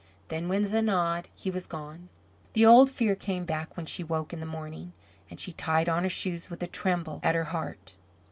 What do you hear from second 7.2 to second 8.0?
at her heart.